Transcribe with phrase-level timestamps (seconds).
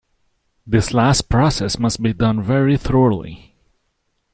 [0.65, 3.53] This last process must be done very thoroughly.